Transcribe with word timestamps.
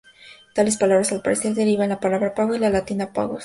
Tales 0.55 0.77
palabras 0.77 1.11
al 1.11 1.21
parecer 1.21 1.53
derivan 1.53 1.89
de 1.89 1.93
la 1.93 1.99
palabra 1.99 2.33
pago 2.33 2.55
y 2.55 2.57
de 2.57 2.61
la 2.61 2.71
latina 2.71 3.13
"pagus". 3.13 3.39